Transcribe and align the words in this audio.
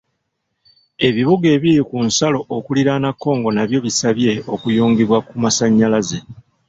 Ebibuga 1.07 1.45
ebiri 1.55 1.81
ku 1.89 1.97
nsalo 2.07 2.39
okulirana 2.57 3.09
Congo 3.21 3.49
nabyo 3.53 3.79
bisabye 3.85 4.31
okuyungibwa 4.53 5.17
ku 5.27 5.33
masannyalaze. 5.43 6.19